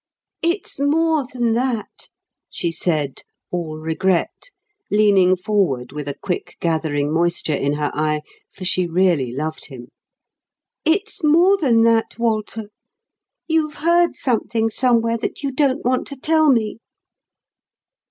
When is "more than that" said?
0.79-2.09, 11.23-12.17